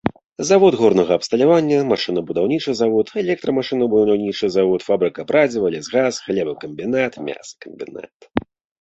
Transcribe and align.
Завод 0.49 0.77
горнага 0.79 1.11
абсталявання, 1.19 1.77
машынабудаўнічы 1.91 2.71
завод, 2.81 3.13
электрамашынабудаўнічы 3.25 4.45
завод, 4.59 4.79
фабрыка 4.89 5.21
прадзіва, 5.35 5.67
лясгас, 5.79 6.13
хлебакамбінат, 6.27 7.25
мясакамбінат. 7.33 8.17